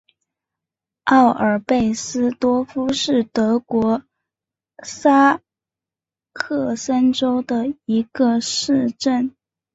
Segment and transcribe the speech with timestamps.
[1.03, 4.01] 奥尔贝尔斯多夫是德国
[4.83, 5.41] 萨
[6.33, 9.35] 克森州的一个市镇。